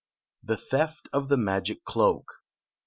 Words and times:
THE 0.41 0.57
THEFT 0.57 1.09
OF 1.13 1.29
THE 1.29 1.37
MAGIC 1.37 1.83
CLOAK. 1.85 2.25